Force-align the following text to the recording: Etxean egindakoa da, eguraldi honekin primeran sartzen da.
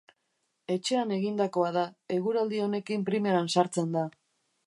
Etxean 0.75 1.11
egindakoa 1.17 1.67
da, 1.75 1.83
eguraldi 2.17 2.63
honekin 2.69 3.05
primeran 3.11 3.53
sartzen 3.57 3.93
da. 3.99 4.07